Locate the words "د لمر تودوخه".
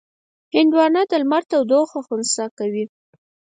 1.09-1.99